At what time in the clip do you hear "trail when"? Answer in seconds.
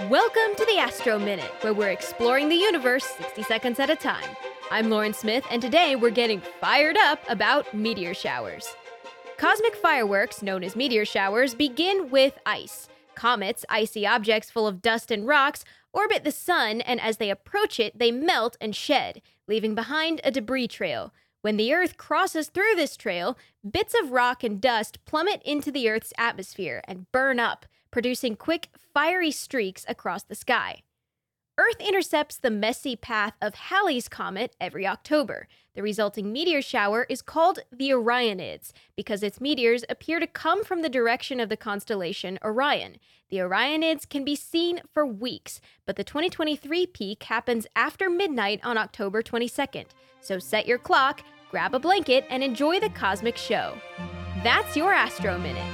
20.66-21.58